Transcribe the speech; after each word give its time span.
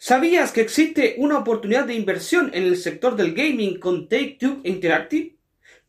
¿Sabías 0.00 0.52
que 0.52 0.60
existe 0.60 1.16
una 1.18 1.38
oportunidad 1.38 1.84
de 1.84 1.94
inversión 1.94 2.52
en 2.54 2.62
el 2.62 2.76
sector 2.76 3.16
del 3.16 3.34
gaming 3.34 3.80
con 3.80 4.08
Take-Two 4.08 4.60
Interactive? 4.62 5.34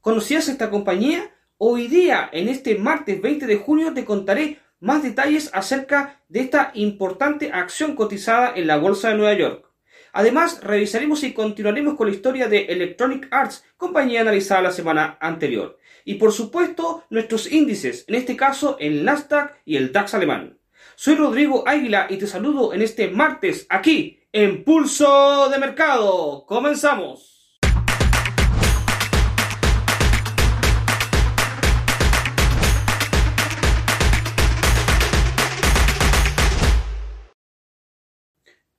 ¿Conocías 0.01 0.49
esta 0.49 0.71
compañía? 0.71 1.31
Hoy 1.59 1.87
día, 1.87 2.27
en 2.33 2.49
este 2.49 2.75
martes 2.75 3.21
20 3.21 3.45
de 3.45 3.57
junio, 3.57 3.93
te 3.93 4.05
contaré 4.05 4.57
más 4.79 5.03
detalles 5.03 5.51
acerca 5.53 6.21
de 6.27 6.39
esta 6.39 6.71
importante 6.73 7.51
acción 7.53 7.95
cotizada 7.95 8.51
en 8.55 8.65
la 8.65 8.77
Bolsa 8.77 9.09
de 9.09 9.17
Nueva 9.17 9.37
York. 9.37 9.69
Además, 10.11 10.59
revisaremos 10.63 11.23
y 11.23 11.33
continuaremos 11.33 11.93
con 11.93 12.07
la 12.07 12.15
historia 12.15 12.47
de 12.47 12.65
Electronic 12.65 13.27
Arts, 13.29 13.63
compañía 13.77 14.21
analizada 14.21 14.63
la 14.63 14.71
semana 14.71 15.19
anterior. 15.21 15.77
Y 16.03 16.15
por 16.15 16.31
supuesto, 16.31 17.03
nuestros 17.11 17.51
índices, 17.51 18.05
en 18.07 18.15
este 18.15 18.35
caso 18.35 18.75
el 18.79 19.05
Nasdaq 19.05 19.61
y 19.65 19.77
el 19.77 19.91
DAX 19.91 20.15
alemán. 20.15 20.58
Soy 21.01 21.15
Rodrigo 21.15 21.63
Águila 21.65 22.07
y 22.09 22.17
te 22.17 22.27
saludo 22.27 22.73
en 22.73 22.81
este 22.81 23.09
martes 23.09 23.65
aquí 23.69 24.19
en 24.33 24.65
Pulso 24.65 25.47
de 25.47 25.57
Mercado. 25.57 26.45
¡Comenzamos! 26.45 27.57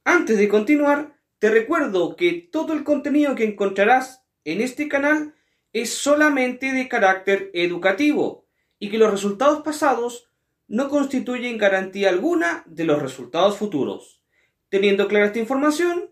Antes 0.05 0.37
de 0.37 0.47
continuar, 0.51 1.19
te 1.39 1.49
recuerdo 1.49 2.17
que 2.17 2.51
todo 2.53 2.75
el 2.75 2.85
contenido 2.85 3.35
que 3.35 3.45
encontrarás 3.45 4.27
en 4.45 4.61
este 4.61 4.89
canal 4.89 5.35
es 5.73 5.95
solamente 5.95 6.71
de 6.71 6.87
carácter 6.87 7.51
educativo 7.55 8.47
y 8.79 8.91
que 8.91 8.99
los 8.99 9.11
resultados 9.11 9.63
pasados 9.63 10.30
no 10.71 10.89
constituyen 10.89 11.59
garantía 11.59 12.11
alguna 12.11 12.63
de 12.65 12.85
los 12.85 13.03
resultados 13.03 13.59
futuros. 13.59 14.23
Teniendo 14.69 15.09
clara 15.09 15.27
esta 15.27 15.41
información, 15.41 16.11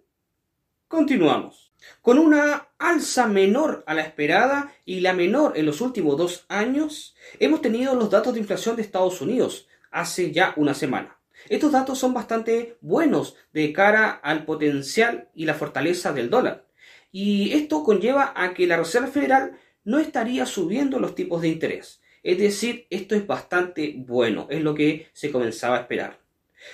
continuamos. 0.89 1.73
Con 2.03 2.19
una 2.19 2.71
alza 2.77 3.29
menor 3.29 3.85
a 3.87 3.95
la 3.95 4.03
esperada 4.03 4.75
y 4.85 4.99
la 4.99 5.13
menor 5.13 5.57
en 5.57 5.65
los 5.65 5.81
últimos 5.81 6.19
dos 6.19 6.45
años, 6.49 7.15
hemos 7.39 7.63
tenido 7.63 7.95
los 7.95 8.11
datos 8.11 8.35
de 8.35 8.41
inflación 8.41 8.75
de 8.75 8.83
Estados 8.83 9.21
Unidos 9.21 9.69
hace 9.93 10.33
ya 10.33 10.55
una 10.57 10.75
semana. 10.75 11.21
Estos 11.49 11.71
datos 11.71 11.97
son 11.97 12.13
bastante 12.13 12.79
buenos 12.81 13.37
de 13.53 13.73
cara 13.73 14.11
al 14.11 14.45
potencial 14.45 15.29
y 15.37 15.45
la 15.45 15.55
fortaleza 15.55 16.13
del 16.13 16.31
dólar. 16.31 16.67
Y 17.13 17.53
esto 17.53 17.85
conlleva 17.85 18.33
a 18.35 18.55
que 18.55 18.67
la 18.67 18.77
Reserva 18.77 19.07
Federal 19.07 19.57
no 19.85 20.01
estaría 20.01 20.47
subiendo 20.47 20.99
los 20.99 21.15
tipos 21.15 21.43
de 21.43 21.49
interés. 21.49 22.01
Es 22.29 22.37
decir, 22.37 22.87
esto 22.91 23.15
es 23.15 23.27
bastante 23.27 23.95
bueno, 23.97 24.49
es 24.51 24.63
lo 24.63 24.75
que 24.75 25.09
se 25.15 25.33
comenzaba 25.33 25.79
a 25.79 25.81
esperar. 25.81 26.19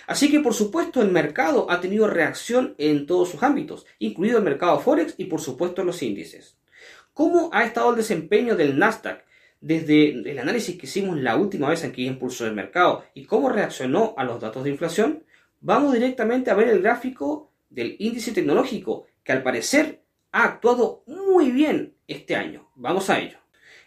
Así 0.08 0.28
que 0.28 0.40
por 0.40 0.52
supuesto 0.52 1.00
el 1.00 1.12
mercado 1.12 1.70
ha 1.70 1.80
tenido 1.80 2.08
reacción 2.08 2.74
en 2.76 3.06
todos 3.06 3.30
sus 3.30 3.40
ámbitos, 3.40 3.86
incluido 4.00 4.38
el 4.38 4.44
mercado 4.44 4.80
Forex 4.80 5.14
y 5.16 5.26
por 5.26 5.40
supuesto 5.40 5.84
los 5.84 6.02
índices. 6.02 6.56
¿Cómo 7.12 7.50
ha 7.52 7.62
estado 7.62 7.90
el 7.90 7.96
desempeño 7.96 8.56
del 8.56 8.76
Nasdaq? 8.76 9.24
desde 9.60 10.08
el 10.28 10.40
análisis 10.40 10.76
que 10.76 10.86
hicimos 10.86 11.18
la 11.18 11.36
última 11.36 11.68
vez 11.68 11.84
aquí 11.84 12.08
en 12.08 12.18
Pulso 12.18 12.44
del 12.44 12.54
Mercado 12.54 13.04
y 13.14 13.24
cómo 13.24 13.48
reaccionó 13.48 14.12
a 14.18 14.24
los 14.24 14.40
datos 14.40 14.64
de 14.64 14.70
inflación, 14.70 15.22
vamos 15.60 15.92
directamente 15.92 16.50
a 16.50 16.54
ver 16.54 16.66
el 16.66 16.82
gráfico 16.82 17.52
del 17.70 17.94
índice 18.00 18.32
tecnológico, 18.32 19.06
que 19.22 19.30
al 19.30 19.44
parecer 19.44 20.02
ha 20.32 20.42
actuado 20.42 21.04
muy 21.06 21.52
bien 21.52 21.94
este 22.08 22.34
año. 22.34 22.72
Vamos 22.74 23.08
a 23.08 23.20
ello. 23.20 23.38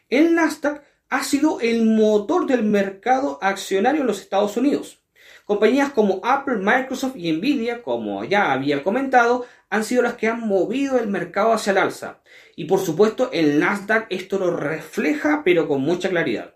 El 0.10 0.34
Nasdaq 0.34 0.82
ha 1.10 1.24
sido 1.24 1.60
el 1.62 1.86
motor 1.86 2.46
del 2.46 2.64
mercado 2.64 3.40
accionario 3.42 4.02
en 4.02 4.08
los 4.08 4.20
Estados 4.20 4.58
Unidos. 4.58 5.02
Compañías 5.46 5.92
como 5.92 6.20
Apple, 6.24 6.58
Microsoft 6.58 7.16
y 7.16 7.32
Nvidia, 7.32 7.82
como 7.82 8.26
ya 8.26 8.52
había 8.52 8.84
comentado, 8.84 9.46
han 9.70 9.86
sido 9.86 10.02
las 10.02 10.16
que 10.16 10.28
han 10.28 10.42
movido 10.42 11.00
el 11.00 11.08
mercado 11.08 11.54
hacia 11.54 11.72
el 11.72 11.78
alza. 11.78 12.20
Y 12.56 12.66
por 12.66 12.80
supuesto 12.80 13.30
el 13.32 13.60
Nasdaq 13.60 14.08
esto 14.10 14.40
lo 14.40 14.56
refleja 14.56 15.44
pero 15.46 15.68
con 15.68 15.82
mucha 15.82 16.10
claridad. 16.10 16.56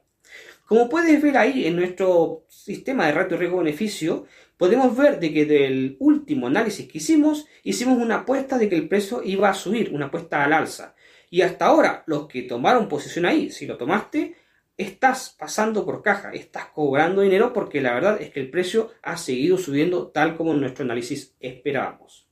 Como 0.66 0.90
puedes 0.90 1.22
ver 1.22 1.38
ahí 1.38 1.68
en 1.68 1.76
nuestro 1.76 2.46
sistema 2.50 3.06
de 3.06 3.14
ratio 3.14 3.38
riesgo-beneficio, 3.38 4.26
podemos 4.58 4.96
ver 4.96 5.20
de 5.20 5.34
que 5.34 5.46
del 5.46 5.98
último 6.00 6.48
análisis 6.48 6.88
que 6.88 7.00
hicimos, 7.00 7.46
hicimos 7.64 7.98
una 7.98 8.20
apuesta 8.20 8.58
de 8.58 8.70
que 8.70 8.76
el 8.76 8.88
precio 8.88 9.22
iba 9.24 9.50
a 9.50 9.54
subir, 9.54 9.92
una 9.94 10.06
apuesta 10.06 10.44
al 10.44 10.54
alza. 10.54 10.96
Y 11.32 11.42
hasta 11.42 11.66
ahora, 11.66 12.04
los 12.06 12.28
que 12.28 12.44
tomaron 12.44 12.88
posición 12.88 13.26
ahí, 13.26 13.50
si 13.50 13.66
lo 13.66 13.78
tomaste, 13.78 14.36
estás 14.78 15.36
pasando 15.40 15.84
por 15.84 16.04
caja, 16.04 16.32
estás 16.32 16.68
cobrando 16.68 17.22
dinero 17.22 17.54
porque 17.54 17.82
la 17.82 17.96
verdad 17.96 18.22
es 18.22 18.30
que 18.30 18.42
el 18.42 18.52
precio 18.52 18.92
ha 19.02 19.18
seguido 19.18 19.58
subiendo 19.58 20.10
tal 20.10 20.38
como 20.38 20.52
en 20.52 20.62
nuestro 20.62 20.86
análisis 20.86 21.34
esperábamos. 21.40 22.28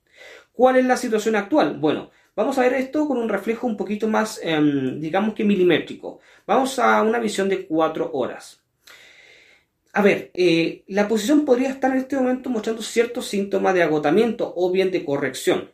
¿Cuál 0.51 0.75
es 0.75 0.85
la 0.85 0.97
situación 0.97 1.35
actual? 1.35 1.79
Bueno, 1.79 2.11
Vamos 2.39 2.57
a 2.57 2.61
ver 2.61 2.73
esto 2.75 3.05
con 3.05 3.17
un 3.17 3.27
reflejo 3.27 3.67
un 3.67 3.75
poquito 3.75 4.07
más, 4.07 4.39
em, 4.41 4.97
digamos 5.01 5.33
que 5.33 5.43
milimétrico. 5.43 6.21
Vamos 6.47 6.79
a 6.79 7.01
una 7.01 7.19
visión 7.19 7.49
de 7.49 7.67
cuatro 7.67 8.11
horas. 8.13 8.63
A 9.91 10.01
ver, 10.01 10.31
eh, 10.33 10.83
la 10.87 11.09
posición 11.09 11.43
podría 11.43 11.67
estar 11.69 11.91
en 11.91 11.97
este 11.97 12.15
momento 12.15 12.49
mostrando 12.49 12.81
ciertos 12.81 13.27
síntomas 13.27 13.73
de 13.73 13.83
agotamiento 13.83 14.53
o 14.55 14.71
bien 14.71 14.89
de 14.89 15.03
corrección. 15.03 15.71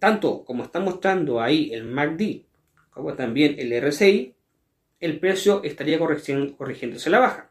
Tanto 0.00 0.44
como 0.44 0.64
está 0.64 0.80
mostrando 0.80 1.40
ahí 1.40 1.72
el 1.72 1.84
MACD 1.84 2.50
como 2.90 3.14
también 3.14 3.56
el 3.58 3.72
RSI, 3.80 4.34
el 4.98 5.18
precio 5.18 5.62
estaría 5.64 5.98
corrigiéndose 5.98 7.08
la 7.08 7.18
baja. 7.18 7.50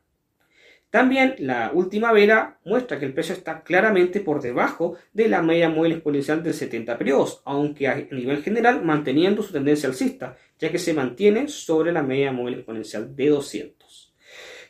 También 0.89 1.35
la 1.37 1.71
última 1.73 2.11
vela 2.11 2.57
muestra 2.65 2.99
que 2.99 3.05
el 3.05 3.13
precio 3.13 3.35
está 3.35 3.61
claramente 3.61 4.21
por 4.21 4.41
debajo 4.41 4.97
de 5.13 5.27
la 5.27 5.41
media 5.41 5.69
móvil 5.69 5.93
exponencial 5.93 6.43
de 6.43 6.53
70 6.53 6.97
periodos, 6.97 7.41
aunque 7.45 7.87
a 7.87 7.95
nivel 7.95 8.41
general 8.43 8.83
manteniendo 8.83 9.43
su 9.43 9.53
tendencia 9.53 9.87
alcista, 9.87 10.35
ya 10.57 10.71
que 10.71 10.79
se 10.79 10.93
mantiene 10.93 11.47
sobre 11.47 11.91
la 11.91 12.01
media 12.01 12.31
móvil 12.31 12.55
exponencial 12.55 13.15
de 13.15 13.29
200. 13.29 14.09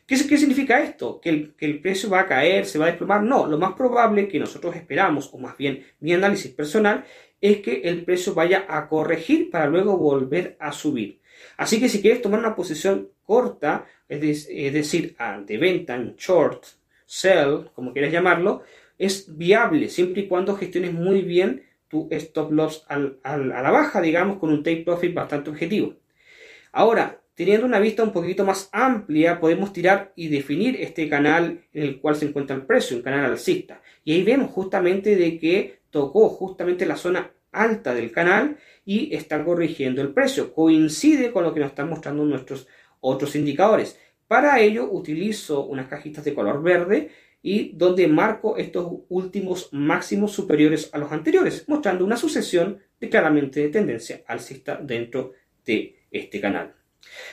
¿Qué, 0.06 0.17
significa 0.17 0.81
esto? 0.81 1.22
¿Que 1.22 1.29
el, 1.29 1.53
¿Que 1.56 1.67
el 1.67 1.81
precio 1.81 2.09
va 2.09 2.22
a 2.22 2.25
caer, 2.25 2.66
se 2.66 2.79
va 2.79 2.85
a 2.85 2.90
desplomar? 2.90 3.22
No, 3.22 3.46
lo 3.46 3.59
más 3.59 3.73
probable 3.73 4.28
que 4.28 4.40
nosotros 4.40 4.75
esperamos, 4.75 5.29
o 5.34 5.38
más 5.38 5.56
bien 5.56 5.85
mi 6.00 6.13
análisis 6.13 6.51
personal, 6.51 7.06
es 7.42 7.58
que 7.60 7.82
el 7.86 8.04
precio 8.04 8.34
vaya 8.34 8.66
a 8.68 8.88
corregir 8.88 9.50
para 9.50 9.68
luego 9.68 9.98
volver 9.98 10.58
a 10.60 10.72
subir. 10.72 11.20
Así 11.58 11.80
que 11.80 11.90
si 11.90 12.02
quieres 12.02 12.22
tomar 12.22 12.40
una 12.40 12.56
posición 12.56 13.10
corta, 13.24 13.86
es, 14.08 14.48
decir, 14.74 15.16
de 15.46 15.58
venta 15.58 15.96
en 15.96 16.16
short, 16.16 16.66
sell, 17.06 17.70
como 17.74 17.94
quieras 17.94 18.12
llamarlo, 18.12 18.64
es 18.98 19.38
viable 19.38 19.90
siempre 19.90 20.24
y 20.24 20.28
cuando 20.28 20.56
gestiones 20.56 20.94
muy 20.94 21.22
bien 21.22 21.64
tu 21.88 22.08
stop 22.12 22.52
loss 22.52 22.86
a 22.88 23.38
la 23.38 23.72
baja, 23.72 24.02
digamos, 24.02 24.38
con 24.38 24.52
un 24.52 24.64
take 24.64 24.84
profit 24.84 25.14
bastante 25.14 25.50
objetivo. 25.50 25.96
Ahora, 26.72 27.22
teniendo 27.34 27.66
una 27.66 27.80
vista 27.80 28.04
un 28.04 28.12
poquito 28.12 28.46
más 28.46 28.70
amplia, 28.72 29.40
podemos 29.40 29.74
tirar 29.74 30.12
y 30.16 30.28
definir 30.28 30.76
este 30.82 31.08
canal 31.10 31.62
en 31.74 31.84
el 31.84 32.00
cual 32.00 32.16
se 32.16 32.26
encuentra 32.26 32.56
el 32.56 32.66
precio, 32.66 32.98
un 32.98 33.04
canal 33.04 33.32
alcista. 33.32 33.82
Y 34.04 34.14
ahí 34.14 34.24
vemos 34.24 34.52
justamente 34.52 35.16
de 35.16 35.40
que 35.40 35.78
tocó 35.90 36.30
justamente 36.30 36.86
la 36.86 36.98
zona 36.98 37.32
alta 37.52 37.94
del 37.94 38.12
canal 38.12 38.58
y 38.86 39.16
está 39.16 39.44
corrigiendo 39.44 40.02
el 40.02 40.14
precio. 40.14 40.54
Coincide 40.54 41.32
con 41.32 41.44
lo 41.44 41.54
que 41.54 41.60
nos 41.60 41.70
están 41.70 41.90
mostrando 41.90 42.26
nuestros 42.26 42.68
otros 43.02 43.36
indicadores. 43.36 44.00
Para 44.28 44.60
ello 44.60 44.90
utilizo 44.92 45.66
unas 45.66 45.88
cajitas 45.88 46.24
de 46.24 46.36
color 46.36 46.62
verde 46.62 47.10
y 47.42 47.72
donde 47.76 48.08
marco 48.08 48.58
estos 48.58 48.88
últimos 49.10 49.70
máximos 49.72 50.32
superiores 50.32 50.90
a 50.94 50.98
los 50.98 51.12
anteriores, 51.12 51.64
mostrando 51.68 52.06
una 52.06 52.18
sucesión 52.18 52.80
de 53.00 53.10
claramente 53.10 53.62
de 53.62 53.70
tendencia 53.70 54.22
alcista 54.28 54.78
dentro 54.82 55.34
de 55.66 55.96
este 56.12 56.42
canal. 56.42 56.76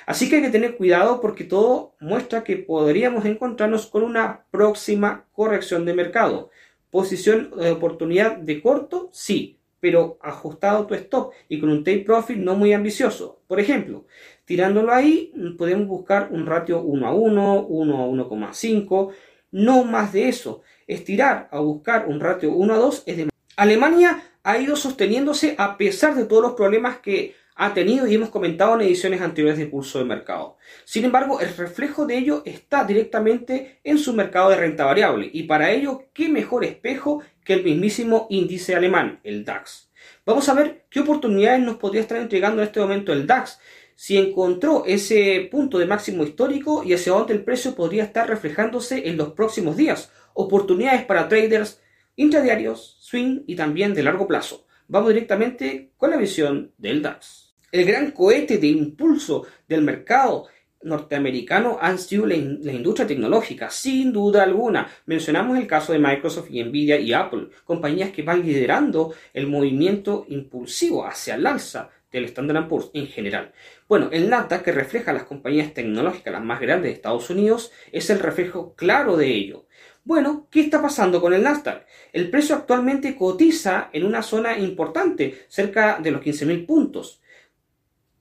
Así 0.07 0.29
que 0.29 0.37
hay 0.37 0.43
que 0.43 0.51
tener 0.51 0.77
cuidado 0.77 1.21
porque 1.21 1.45
todo 1.45 1.97
muestra 2.01 2.45
que 2.45 2.57
podríamos 2.57 3.25
encontrarnos 3.25 3.87
con 3.87 4.05
una 4.05 4.47
próxima 4.51 5.27
corrección 5.33 5.85
de 5.85 5.95
mercado. 5.95 6.51
Posición 6.97 7.51
de 7.59 7.73
oportunidad 7.73 8.39
de 8.39 8.63
corto, 8.63 9.11
sí, 9.13 9.59
pero 9.81 10.19
ajustado 10.23 10.87
tu 10.87 10.95
stop 10.95 11.33
y 11.49 11.61
con 11.61 11.69
un 11.69 11.85
take 11.85 12.05
profit 12.05 12.39
no 12.39 12.57
muy 12.57 12.73
ambicioso. 12.73 13.43
Por 13.47 13.61
ejemplo, 13.61 14.07
Tirándolo 14.47 14.93
ahí, 14.93 15.33
podemos 15.59 15.89
buscar 15.89 16.29
un 16.31 16.47
ratio 16.47 16.81
1 16.81 17.07
a 17.07 17.13
1, 17.13 17.67
1 17.67 17.97
a 17.97 18.07
1,5, 18.07 19.11
no 19.51 19.85
más 19.85 20.13
de 20.13 20.29
eso. 20.29 20.63
Estirar 20.87 21.49
a 21.51 21.59
buscar 21.59 22.07
un 22.07 22.21
ratio 22.21 22.53
1 22.53 22.75
a 22.75 22.79
2 22.79 23.03
es 23.07 23.17
de... 23.17 23.29
Alemania 23.57 24.23
ha 24.45 24.59
ido 24.59 24.77
sosteniéndose 24.77 25.57
a 25.59 25.77
pesar 25.77 26.15
de 26.15 26.27
todos 26.27 26.43
los 26.43 26.53
problemas 26.53 26.99
que 26.99 27.35
ha 27.59 27.73
tenido 27.73 28.07
y 28.07 28.15
hemos 28.15 28.29
comentado 28.29 28.75
en 28.75 28.83
ediciones 28.83 29.23
anteriores 29.23 29.59
de 29.59 29.67
Pulso 29.67 29.99
de 29.99 30.05
Mercado. 30.05 30.59
Sin 30.85 31.07
embargo, 31.07 31.41
el 31.41 31.57
reflejo 31.57 32.05
de 32.07 32.19
ello 32.19 32.43
está 32.45 32.85
directamente 32.85 33.81
en 33.83 33.97
su 33.97 34.13
mercado 34.13 34.51
de 34.51 34.57
renta 34.57 34.85
variable 34.85 35.31
y 35.33 35.45
para 35.45 35.71
ello, 35.71 36.05
¿qué 36.13 36.29
mejor 36.29 36.65
espejo 36.65 37.23
que 37.45 37.55
el 37.55 37.65
mismísimo 37.65 38.27
índice 38.29 38.75
alemán, 38.75 39.21
el 39.25 39.47
DAX? 39.47 39.91
Vamos 40.27 40.49
a 40.51 40.55
ver 40.55 40.85
qué 40.91 41.01
oportunidades 41.01 41.61
nos 41.61 41.77
podría 41.77 42.03
estar 42.03 42.19
entregando 42.19 42.61
en 42.61 42.69
este 42.69 42.81
momento 42.81 43.13
el 43.15 43.27
DAX 43.27 43.59
si 43.95 44.19
encontró 44.19 44.85
ese 44.85 45.49
punto 45.51 45.79
de 45.79 45.87
máximo 45.87 46.25
histórico 46.25 46.85
y 46.85 46.93
hacia 46.93 47.15
dónde 47.15 47.33
el 47.33 47.43
precio 47.43 47.75
podría 47.75 48.05
estar 48.05 48.29
reflejándose 48.29 49.09
en 49.09 49.17
los 49.17 49.33
próximos 49.33 49.79
días. 49.79 50.13
Oportunidades 50.35 51.07
para 51.07 51.29
traders 51.31 51.81
intradiarios, 52.17 52.99
swing 53.01 53.45
y 53.47 53.57
también 53.57 53.95
de 53.95 54.03
largo 54.03 54.29
plazo. 54.29 54.67
Vamos 54.89 55.09
directamente 55.09 55.93
con 55.97 56.11
la 56.11 56.19
visión 56.19 56.75
del 56.77 57.01
DAX. 57.01 57.46
El 57.73 57.85
gran 57.85 58.13
cohete 58.13 58.59
de 58.59 58.69
impulso 58.69 59.47
del 59.67 59.83
mercado 59.83 60.47
norteamericano 60.83 61.79
han 61.81 61.99
sido 61.99 62.25
la, 62.27 62.37
industria 62.37 63.09
tecnológica, 63.09 63.71
sin 63.71 64.13
duda 64.13 64.45
alguna. 64.45 64.89
Mencionamos 65.07 65.59
el 65.59 65.67
caso 65.67 65.93
de 65.93 65.99
Microsoft 65.99 66.49
y 66.51 66.63
Nvidia 66.63 66.99
y 66.99 67.13
Apple, 67.13 67.49
compañías 67.65 68.11
que 68.11 68.23
van 68.23 68.43
liderando 68.43 69.15
el 69.35 69.49
movimiento 69.49 70.27
impulsivo 70.29 71.05
hacia 71.05 71.35
el 71.35 71.47
alza 71.47 71.91
del 72.13 72.27
Standard 72.27 72.69
Poor's 72.69 72.91
en 72.95 73.09
general. 73.09 73.53
Bueno, 73.89 74.09
el 74.13 74.31
Nasdaq, 74.31 74.63
que 74.63 74.73
refleja 74.73 75.13
las 75.13 75.25
compañías 75.25 75.75
tecnológicas 75.75 76.33
las 76.33 76.45
más 76.45 76.61
grandes 76.61 76.91
de 76.91 76.95
Estados 76.95 77.29
Unidos, 77.31 77.73
es 77.91 78.09
el 78.11 78.21
reflejo 78.21 78.75
claro 78.75 79.17
de 79.17 79.27
ello. 79.27 79.67
Bueno, 80.05 80.47
¿qué 80.53 80.61
está 80.61 80.81
pasando 80.81 81.21
con 81.21 81.35
el 81.35 81.43
Nasdaq? 81.43 81.85
El 82.13 82.31
precio 82.31 82.55
actualmente 82.55 83.17
cotiza 83.17 83.91
en 83.93 84.05
una 84.05 84.23
zona 84.23 84.57
importante, 84.57 85.47
cerca 85.49 85.99
de 86.01 86.13
los 86.13 86.23
15.000 86.23 86.65
puntos. 86.65 87.21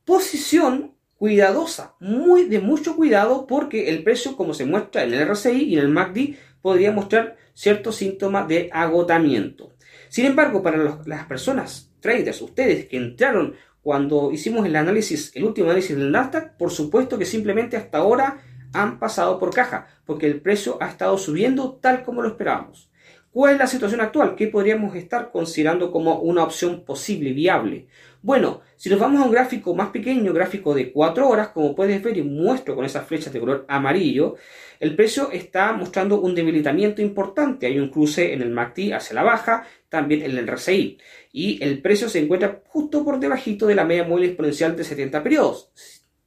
Posición 0.06 0.94
cuidadosa, 1.18 1.96
muy 2.00 2.46
de 2.46 2.60
mucho 2.60 2.96
cuidado 2.96 3.48
porque 3.48 3.90
el 3.90 4.04
precio, 4.04 4.38
como 4.38 4.54
se 4.54 4.66
muestra 4.66 5.04
en 5.04 5.14
el 5.14 5.28
RSI 5.28 5.64
y 5.64 5.74
en 5.74 5.80
el 5.80 5.90
MACD, 5.90 6.36
podría 6.62 6.92
mostrar 6.92 7.38
ciertos 7.56 7.96
síntomas 7.96 8.48
de 8.48 8.70
agotamiento. 8.72 9.74
Sin 10.10 10.26
embargo, 10.26 10.62
para 10.62 11.02
las 11.06 11.26
personas, 11.26 11.92
traders, 12.02 12.40
ustedes 12.44 12.86
que 12.86 12.98
entraron 12.98 13.56
cuando 13.82 14.32
hicimos 14.32 14.66
el 14.68 14.76
análisis, 14.76 15.32
el 15.36 15.44
último 15.44 15.68
análisis 15.68 15.98
del 15.98 16.12
Nasdaq, 16.12 16.56
por 16.56 16.70
supuesto 16.70 17.18
que 17.18 17.26
simplemente 17.26 17.76
hasta 17.76 17.98
ahora 17.98 18.44
han 18.74 19.00
pasado 19.00 19.40
por 19.40 19.54
caja, 19.54 19.88
porque 20.06 20.28
el 20.28 20.40
precio 20.40 20.78
ha 20.82 20.88
estado 20.88 21.18
subiendo 21.18 21.80
tal 21.82 22.04
como 22.04 22.22
lo 22.22 22.28
esperábamos. 22.28 22.92
¿Cuál 23.36 23.56
es 23.56 23.60
la 23.60 23.68
situación 23.68 24.00
actual? 24.00 24.36
¿Qué 24.36 24.48
podríamos 24.48 24.96
estar 24.96 25.30
considerando 25.30 25.92
como 25.92 26.20
una 26.20 26.44
opción 26.44 26.86
posible, 26.86 27.34
viable? 27.34 27.88
Bueno, 28.26 28.62
si 28.76 28.90
nos 28.90 28.98
vamos 28.98 29.22
a 29.22 29.26
un 29.26 29.32
gráfico 29.32 29.76
más 29.76 29.90
pequeño, 29.90 30.34
gráfico 30.34 30.74
de 30.74 30.92
4 30.92 31.30
horas, 31.30 31.50
como 31.50 31.76
puedes 31.76 32.02
ver 32.02 32.18
y 32.18 32.24
muestro 32.24 32.76
con 32.76 32.84
esas 32.84 33.06
flechas 33.06 33.32
de 33.32 33.40
color 33.40 33.66
amarillo, 33.68 34.34
el 34.80 34.96
precio 34.96 35.30
está 35.30 35.74
mostrando 35.74 36.20
un 36.20 36.34
debilitamiento 36.34 37.04
importante. 37.04 37.68
Hay 37.68 37.78
un 37.78 37.92
cruce 37.92 38.34
en 38.34 38.42
el 38.42 38.50
MACD 38.50 38.94
hacia 38.94 39.14
la 39.14 39.22
baja, 39.22 39.68
también 39.90 40.24
en 40.24 40.36
el 40.36 40.48
RSI. 40.48 40.98
Y 41.32 41.64
el 41.64 41.84
precio 41.84 42.10
se 42.10 42.18
encuentra 42.18 42.64
justo 42.66 43.06
por 43.06 43.20
debajito 43.20 43.68
de 43.68 43.76
la 43.76 43.86
media 43.86 44.06
móvil 44.06 44.26
exponencial 44.26 44.76
de 44.76 44.86
70 44.86 45.22
periodos. 45.22 45.70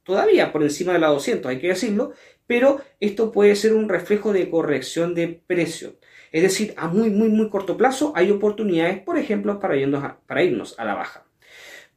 Todavía 0.03 0.53
por 0.53 0.63
encima 0.63 0.93
de 0.93 0.99
la 0.99 1.07
200, 1.07 1.51
hay 1.51 1.59
que 1.59 1.67
decirlo, 1.67 2.13
pero 2.47 2.79
esto 3.01 3.33
puede 3.33 3.57
ser 3.57 3.73
un 3.73 3.89
reflejo 3.89 4.31
de 4.31 4.49
corrección 4.49 5.15
de 5.15 5.41
precio. 5.45 5.95
Es 6.31 6.43
decir, 6.43 6.73
a 6.77 6.87
muy, 6.87 7.09
muy, 7.09 7.27
muy 7.27 7.49
corto 7.49 7.75
plazo 7.75 8.13
hay 8.15 8.31
oportunidades, 8.31 8.99
por 8.99 9.17
ejemplo, 9.17 9.59
para 9.59 9.75
irnos 9.75 10.13
para 10.25 10.43
irnos 10.43 10.79
a 10.79 10.85
la 10.85 10.95
baja. 10.95 11.28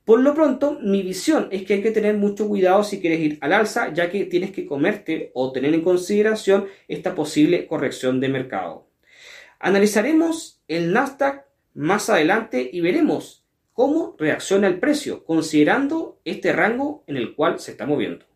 Por 0.05 0.21
lo 0.21 0.35
pronto, 0.35 0.79
mi 0.81 1.03
visión 1.03 1.49
es 1.53 1.63
que 1.65 1.75
hay 1.75 1.83
que 1.83 1.93
tener 1.93 2.17
mucho 2.17 2.49
cuidado 2.49 2.83
si 2.83 3.01
quieres 3.01 3.21
ir 3.21 3.39
al 3.41 3.53
alza, 3.53 3.93
ya 3.93 4.11
que 4.11 4.25
tienes 4.25 4.51
que 4.51 4.67
comerte 4.67 5.31
o 5.35 5.53
tener 5.53 5.75
en 5.75 5.83
consideración 5.83 6.67
esta 6.89 7.15
posible 7.15 7.67
corrección 7.69 8.19
de 8.19 8.29
mercado. 8.29 8.89
Analizaremos 9.61 10.61
el 10.67 10.93
Nasdaq 10.93 11.45
más 11.75 12.11
adelante 12.11 12.69
y 12.73 12.81
veremos 12.81 13.45
cómo 13.73 14.17
reacciona 14.19 14.67
el 14.67 14.81
precio, 14.81 15.25
considerando 15.25 16.21
este 16.25 16.53
rango 16.53 17.05
en 17.07 17.17
el 17.17 17.35
cual 17.37 17.61
se 17.61 17.71
está 17.71 17.87
moviendo. 17.87 18.27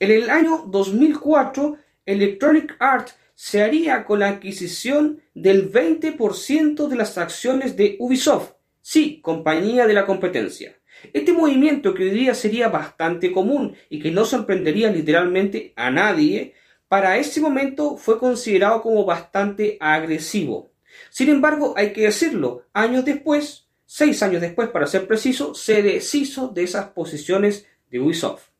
En 0.00 0.10
el 0.10 0.30
año 0.30 0.64
2004, 0.66 1.76
Electronic 2.06 2.76
Arts 2.80 3.16
se 3.36 3.62
haría 3.62 4.04
con 4.04 4.18
la 4.18 4.28
adquisición 4.28 5.22
del 5.34 5.72
20% 5.72 6.88
de 6.88 6.96
las 6.96 7.18
acciones 7.18 7.76
de 7.76 7.96
Ubisoft, 8.00 8.54
sí, 8.80 9.20
compañía 9.22 9.86
de 9.86 9.94
la 9.94 10.06
competencia. 10.06 10.76
Este 11.12 11.32
movimiento 11.32 11.94
que 11.94 12.04
hoy 12.04 12.10
día 12.10 12.34
sería 12.34 12.68
bastante 12.68 13.32
común 13.32 13.76
y 13.90 14.00
que 14.00 14.10
no 14.10 14.24
sorprendería 14.24 14.90
literalmente 14.90 15.72
a 15.76 15.90
nadie, 15.90 16.54
para 16.88 17.18
ese 17.18 17.40
momento 17.40 17.96
fue 17.96 18.18
considerado 18.18 18.82
como 18.82 19.04
bastante 19.04 19.76
agresivo. 19.80 20.72
Sin 21.10 21.28
embargo, 21.28 21.74
hay 21.76 21.92
que 21.92 22.02
decirlo, 22.02 22.62
años 22.72 23.04
después, 23.04 23.66
seis 23.84 24.22
años 24.22 24.40
después 24.40 24.68
para 24.68 24.86
ser 24.86 25.06
preciso, 25.06 25.54
se 25.54 25.82
deshizo 25.82 26.48
de 26.48 26.62
esas 26.62 26.86
posiciones 26.90 27.66
de 27.90 28.00
Ubisoft. 28.00 28.54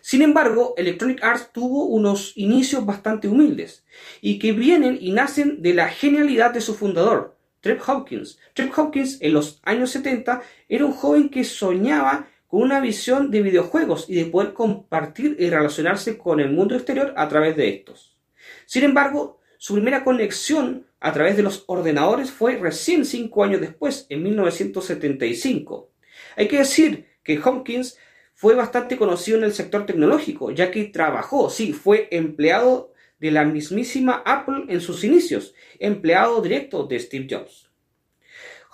Sin 0.00 0.22
embargo, 0.22 0.74
Electronic 0.76 1.22
Arts 1.22 1.50
tuvo 1.52 1.86
unos 1.86 2.32
inicios 2.36 2.86
bastante 2.86 3.28
humildes 3.28 3.84
y 4.20 4.38
que 4.38 4.52
vienen 4.52 4.98
y 5.00 5.12
nacen 5.12 5.62
de 5.62 5.74
la 5.74 5.88
genialidad 5.88 6.52
de 6.52 6.60
su 6.60 6.74
fundador, 6.74 7.35
Trip 7.66 7.80
Hawkins. 7.84 8.38
Hawkins 8.76 9.18
en 9.20 9.32
los 9.32 9.60
años 9.64 9.90
70 9.90 10.40
era 10.68 10.84
un 10.84 10.92
joven 10.92 11.28
que 11.28 11.42
soñaba 11.42 12.28
con 12.46 12.62
una 12.62 12.78
visión 12.78 13.32
de 13.32 13.42
videojuegos 13.42 14.08
y 14.08 14.14
de 14.14 14.26
poder 14.26 14.52
compartir 14.52 15.36
y 15.40 15.50
relacionarse 15.50 16.16
con 16.16 16.38
el 16.38 16.52
mundo 16.52 16.76
exterior 16.76 17.12
a 17.16 17.28
través 17.28 17.56
de 17.56 17.68
estos. 17.70 18.16
Sin 18.66 18.84
embargo, 18.84 19.40
su 19.58 19.74
primera 19.74 20.04
conexión 20.04 20.86
a 21.00 21.12
través 21.12 21.36
de 21.36 21.42
los 21.42 21.64
ordenadores 21.66 22.30
fue 22.30 22.56
recién 22.56 23.04
cinco 23.04 23.42
años 23.42 23.60
después, 23.60 24.06
en 24.10 24.22
1975. 24.22 25.90
Hay 26.36 26.46
que 26.46 26.58
decir 26.58 27.08
que 27.24 27.40
Hawkins 27.42 27.98
fue 28.34 28.54
bastante 28.54 28.96
conocido 28.96 29.38
en 29.38 29.44
el 29.44 29.52
sector 29.52 29.86
tecnológico, 29.86 30.52
ya 30.52 30.70
que 30.70 30.84
trabajó, 30.84 31.50
sí, 31.50 31.72
fue 31.72 32.06
empleado 32.12 32.92
de 33.18 33.30
la 33.30 33.44
mismísima 33.44 34.22
Apple 34.24 34.64
en 34.68 34.80
sus 34.80 35.04
inicios, 35.04 35.54
empleado 35.78 36.40
directo 36.40 36.86
de 36.86 36.98
Steve 36.98 37.26
Jobs. 37.30 37.70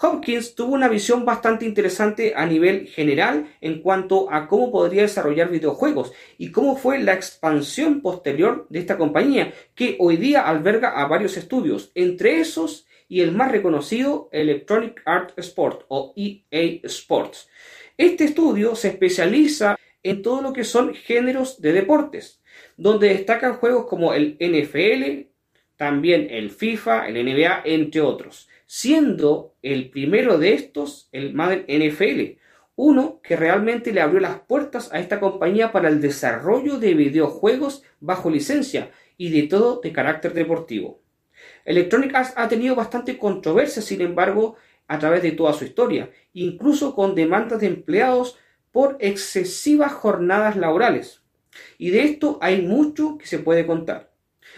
Hopkins 0.01 0.57
tuvo 0.57 0.75
una 0.75 0.89
visión 0.89 1.25
bastante 1.25 1.65
interesante 1.65 2.35
a 2.35 2.45
nivel 2.45 2.89
general 2.89 3.55
en 3.61 3.81
cuanto 3.83 4.33
a 4.33 4.49
cómo 4.49 4.73
podría 4.73 5.03
desarrollar 5.03 5.49
videojuegos 5.49 6.13
y 6.39 6.51
cómo 6.51 6.77
fue 6.77 6.99
la 6.99 7.15
expansión 7.15 8.01
posterior 8.01 8.67
de 8.69 8.81
esta 8.81 8.99
compañía, 8.99 9.53
que 9.77 9.97
hoy 10.01 10.17
día 10.17 10.49
alberga 10.49 11.01
a 11.01 11.07
varios 11.07 11.37
estudios, 11.37 11.93
entre 11.95 12.41
esos 12.41 12.87
y 13.09 13.21
el 13.21 13.31
más 13.33 13.53
reconocido 13.53 14.29
Electronic 14.33 15.03
Art 15.05 15.39
Sport 15.39 15.85
o 15.89 16.15
EA 16.17 16.81
Sports, 16.85 17.49
este 17.97 18.25
estudio 18.25 18.75
se 18.75 18.89
especializa 18.89 19.79
en 20.03 20.23
todo 20.23 20.43
lo 20.43 20.53
que 20.53 20.65
son 20.65 20.95
géneros 20.95 21.61
de 21.61 21.73
deportes, 21.73 22.42
donde 22.77 23.09
destacan 23.09 23.55
juegos 23.55 23.87
como 23.87 24.15
el 24.15 24.37
NFL, 24.41 25.29
también 25.77 26.29
el 26.31 26.51
FIFA, 26.51 27.09
el 27.09 27.25
NBA, 27.25 27.63
entre 27.65 28.01
otros, 28.01 28.49
siendo 28.67 29.55
el 29.63 29.91
primero 29.91 30.39
de 30.39 30.55
estos 30.55 31.09
el 31.13 31.35
Madden 31.35 31.65
NFL, 31.69 32.39
uno 32.75 33.21
que 33.23 33.37
realmente 33.37 33.93
le 33.93 34.01
abrió 34.01 34.21
las 34.21 34.41
puertas 34.41 34.93
a 34.93 34.99
esta 34.99 35.21
compañía 35.21 35.73
para 35.73 35.89
el 35.89 36.01
desarrollo 36.01 36.79
de 36.79 36.95
videojuegos 36.95 37.83
bajo 38.01 38.31
licencia 38.31 38.91
y 39.17 39.31
de 39.31 39.47
todo 39.47 39.81
de 39.81 39.93
carácter 39.93 40.33
deportivo. 40.33 41.01
Electronic 41.65 42.15
ha 42.15 42.49
tenido 42.49 42.75
bastante 42.75 43.19
controversia, 43.19 43.83
sin 43.83 44.01
embargo, 44.01 44.57
a 44.89 44.99
través 44.99 45.23
de 45.23 45.33
toda 45.33 45.53
su 45.53 45.65
historia, 45.65 46.11
incluso 46.33 46.95
con 46.95 47.15
demandas 47.15 47.61
de 47.61 47.67
empleados 47.67 48.39
por 48.71 48.97
excesivas 49.01 49.93
jornadas 49.93 50.57
laborales. 50.57 51.22
Y 51.79 51.91
de 51.91 52.05
esto 52.05 52.39
hay 52.41 52.63
mucho 52.63 53.19
que 53.19 53.27
se 53.27 53.39
puede 53.39 53.67
contar. 53.67 54.11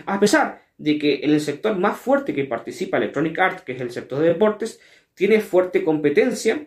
A 0.06 0.18
pesar 0.20 0.64
de 0.78 0.98
que 0.98 1.20
en 1.22 1.30
el 1.30 1.40
sector 1.40 1.76
más 1.76 1.98
fuerte 1.98 2.34
que 2.34 2.44
participa 2.44 2.96
Electronic 2.96 3.38
Arts, 3.38 3.62
que 3.62 3.72
es 3.72 3.80
el 3.80 3.90
sector 3.90 4.20
de 4.20 4.28
deportes, 4.28 4.80
tiene 5.14 5.40
fuerte 5.40 5.84
competencia, 5.84 6.66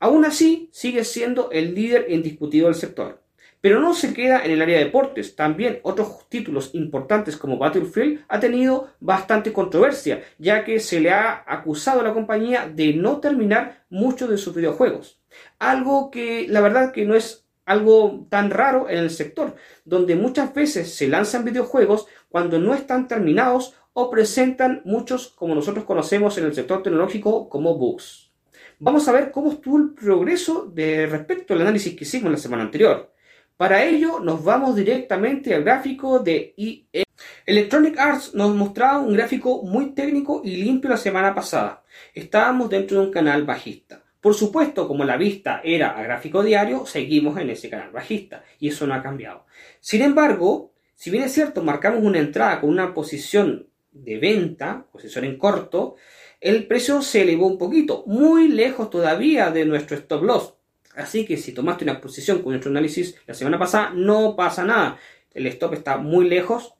aún 0.00 0.24
así 0.24 0.68
sigue 0.72 1.04
siendo 1.04 1.50
el 1.50 1.74
líder 1.74 2.06
indiscutido 2.08 2.66
del 2.66 2.74
sector. 2.74 3.22
Pero 3.60 3.80
no 3.80 3.94
se 3.94 4.12
queda 4.12 4.44
en 4.44 4.50
el 4.50 4.60
área 4.60 4.76
de 4.78 4.84
deportes, 4.84 5.36
también 5.36 5.80
otros 5.84 6.28
títulos 6.28 6.74
importantes 6.74 7.38
como 7.38 7.56
Battlefield 7.56 8.20
ha 8.28 8.38
tenido 8.38 8.92
bastante 9.00 9.54
controversia, 9.54 10.22
ya 10.38 10.64
que 10.64 10.80
se 10.80 11.00
le 11.00 11.10
ha 11.10 11.44
acusado 11.46 12.00
a 12.00 12.04
la 12.04 12.12
compañía 12.12 12.68
de 12.68 12.92
no 12.92 13.20
terminar 13.20 13.84
muchos 13.88 14.28
de 14.28 14.36
sus 14.36 14.54
videojuegos. 14.54 15.18
Algo 15.58 16.10
que 16.10 16.46
la 16.46 16.60
verdad 16.60 16.92
que 16.92 17.06
no 17.06 17.14
es 17.14 17.43
algo 17.66 18.26
tan 18.28 18.50
raro 18.50 18.88
en 18.88 18.98
el 18.98 19.10
sector, 19.10 19.56
donde 19.84 20.16
muchas 20.16 20.52
veces 20.54 20.94
se 20.94 21.08
lanzan 21.08 21.44
videojuegos 21.44 22.06
cuando 22.28 22.58
no 22.58 22.74
están 22.74 23.08
terminados 23.08 23.74
o 23.92 24.10
presentan 24.10 24.82
muchos, 24.84 25.28
como 25.28 25.54
nosotros 25.54 25.84
conocemos 25.84 26.36
en 26.38 26.44
el 26.44 26.54
sector 26.54 26.82
tecnológico, 26.82 27.48
como 27.48 27.76
bugs. 27.76 28.30
Vamos 28.78 29.06
a 29.08 29.12
ver 29.12 29.30
cómo 29.30 29.52
estuvo 29.52 29.78
el 29.78 29.90
progreso 29.90 30.66
de 30.66 31.06
respecto 31.06 31.54
al 31.54 31.62
análisis 31.62 31.96
que 31.96 32.04
hicimos 32.04 32.30
la 32.30 32.38
semana 32.38 32.64
anterior. 32.64 33.12
Para 33.56 33.84
ello 33.84 34.18
nos 34.18 34.42
vamos 34.42 34.74
directamente 34.74 35.54
al 35.54 35.62
gráfico 35.62 36.18
de 36.18 36.54
IE. 36.56 37.04
Electronic 37.46 37.98
Arts 37.98 38.34
nos 38.34 38.54
mostraba 38.54 38.98
un 38.98 39.14
gráfico 39.14 39.62
muy 39.62 39.92
técnico 39.92 40.42
y 40.44 40.56
limpio 40.56 40.90
la 40.90 40.96
semana 40.96 41.34
pasada. 41.34 41.84
Estábamos 42.12 42.68
dentro 42.68 43.00
de 43.00 43.06
un 43.06 43.12
canal 43.12 43.44
bajista. 43.44 44.03
Por 44.24 44.32
supuesto, 44.32 44.88
como 44.88 45.04
la 45.04 45.18
vista 45.18 45.60
era 45.62 45.90
a 45.90 46.02
gráfico 46.02 46.42
diario, 46.42 46.86
seguimos 46.86 47.38
en 47.38 47.50
ese 47.50 47.68
canal 47.68 47.90
bajista 47.90 48.42
y 48.58 48.68
eso 48.68 48.86
no 48.86 48.94
ha 48.94 49.02
cambiado. 49.02 49.44
Sin 49.80 50.00
embargo, 50.00 50.72
si 50.94 51.10
bien 51.10 51.24
es 51.24 51.32
cierto, 51.32 51.62
marcamos 51.62 52.02
una 52.02 52.20
entrada 52.20 52.58
con 52.58 52.70
una 52.70 52.94
posición 52.94 53.68
de 53.92 54.16
venta, 54.16 54.86
posición 54.90 55.26
en 55.26 55.36
corto, 55.36 55.96
el 56.40 56.66
precio 56.66 57.02
se 57.02 57.20
elevó 57.20 57.46
un 57.46 57.58
poquito, 57.58 58.02
muy 58.06 58.48
lejos 58.48 58.88
todavía 58.88 59.50
de 59.50 59.66
nuestro 59.66 59.94
stop 59.94 60.22
loss. 60.22 60.54
Así 60.96 61.26
que 61.26 61.36
si 61.36 61.52
tomaste 61.52 61.84
una 61.84 62.00
posición 62.00 62.38
con 62.38 62.52
nuestro 62.52 62.70
análisis 62.70 63.20
la 63.26 63.34
semana 63.34 63.58
pasada, 63.58 63.90
no 63.90 64.36
pasa 64.36 64.64
nada. 64.64 64.98
El 65.34 65.46
stop 65.48 65.74
está 65.74 65.98
muy 65.98 66.26
lejos 66.30 66.72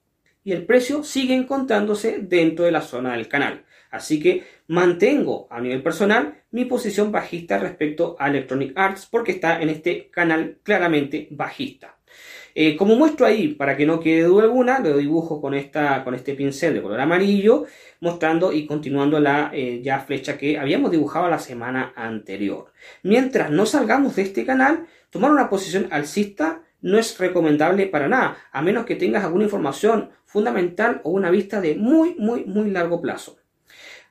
y 0.45 0.53
el 0.53 0.65
precio 0.67 1.03
sigue 1.03 1.35
encontrándose 1.35 2.19
dentro 2.21 2.67
de 2.67 2.71
la 2.71 2.83
zona 2.83 3.15
del 3.15 3.29
canal. 3.29 3.65
Así 3.91 4.21
que 4.21 4.45
mantengo 4.69 5.47
a 5.51 5.61
nivel 5.61 5.83
personal 5.83 6.43
mi 6.51 6.65
posición 6.67 7.11
bajista 7.11 7.59
respecto 7.59 8.17
a 8.19 8.29
Electronic 8.29 8.73
Arts 8.77 9.09
porque 9.11 9.33
está 9.33 9.61
en 9.63 9.71
este 9.71 10.11
canal 10.11 10.59
claramente 10.63 11.29
bajista. 11.31 11.97
Eh, 12.57 12.77
como 12.77 12.95
muestro 12.95 13.27
ahí, 13.27 13.49
para 13.49 13.77
que 13.77 13.85
no 13.85 13.99
quede 13.99 14.23
duda 14.23 14.45
alguna, 14.45 14.79
lo 14.79 14.97
dibujo 14.97 15.41
con, 15.41 15.55
esta, 15.55 16.05
con 16.05 16.15
este 16.15 16.35
pincel 16.35 16.75
de 16.75 16.83
color 16.83 17.01
amarillo, 17.01 17.65
mostrando 17.99 18.53
y 18.53 18.67
continuando 18.67 19.19
la 19.19 19.51
eh, 19.53 19.81
ya 19.83 19.99
flecha 19.99 20.39
que 20.39 20.57
habíamos 20.57 20.93
dibujado 20.93 21.29
la 21.29 21.41
semana 21.41 21.93
anterior. 21.97 22.73
Mientras 23.03 23.51
no 23.51 23.67
salgamos 23.67 24.15
de 24.15 24.23
este 24.23 24.45
canal, 24.45 24.87
tomar 25.11 25.33
una 25.33 25.51
posición 25.51 25.89
alcista 25.91 26.63
no 26.81 26.99
es 26.99 27.19
recomendable 27.19 27.87
para 27.87 28.09
nada, 28.09 28.37
a 28.53 28.61
menos 28.61 28.85
que 28.85 28.95
tengas 28.95 29.25
alguna 29.25 29.45
información 29.45 30.11
fundamental 30.35 31.01
o 31.05 31.11
una 31.11 31.31
vista 31.31 31.61
de 31.61 31.77
muy, 31.77 32.17
muy, 32.19 32.45
muy 32.45 32.69
largo 32.69 33.01
plazo. 33.01 33.39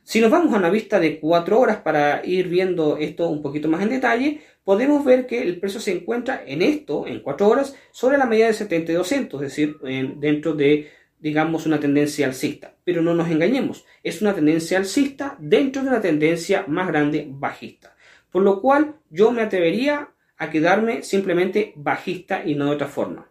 Si 0.03 0.21
nos 0.21 0.31
vamos 0.31 0.53
a 0.53 0.57
una 0.57 0.69
vista 0.69 0.97
de 0.97 1.19
4 1.19 1.59
horas 1.59 1.77
para 1.81 2.25
ir 2.25 2.47
viendo 2.47 2.95
esto 2.95 3.27
un 3.27 3.41
poquito 3.41 3.67
más 3.67 3.81
en 3.81 3.89
detalle, 3.89 4.39
podemos 4.63 5.03
ver 5.03 5.27
que 5.27 5.41
el 5.41 5.59
precio 5.59 5.81
se 5.81 5.91
encuentra 5.91 6.41
en 6.47 6.61
esto, 6.61 7.07
en 7.07 7.19
4 7.19 7.45
horas, 7.45 7.75
sobre 7.91 8.17
la 8.17 8.25
medida 8.25 8.47
de 8.47 8.53
70 8.53 8.93
y 8.93 8.95
200, 8.95 9.41
es 9.41 9.49
decir, 9.49 9.75
dentro 10.17 10.53
de, 10.53 10.89
digamos, 11.19 11.65
una 11.65 11.81
tendencia 11.81 12.25
alcista. 12.25 12.73
Pero 12.85 13.01
no 13.01 13.13
nos 13.13 13.29
engañemos, 13.29 13.83
es 14.01 14.21
una 14.21 14.33
tendencia 14.33 14.77
alcista 14.77 15.35
dentro 15.39 15.81
de 15.81 15.89
una 15.89 15.99
tendencia 15.99 16.63
más 16.69 16.87
grande 16.87 17.27
bajista. 17.29 17.97
Por 18.31 18.43
lo 18.43 18.61
cual 18.61 18.95
yo 19.09 19.33
me 19.33 19.41
atrevería 19.41 20.09
a 20.37 20.49
quedarme 20.49 21.03
simplemente 21.03 21.73
bajista 21.75 22.43
y 22.45 22.55
no 22.55 22.67
de 22.67 22.71
otra 22.71 22.87
forma. 22.87 23.29